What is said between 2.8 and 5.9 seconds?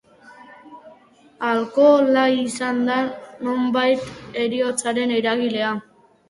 da, nonbait, heriotzaren eragilea.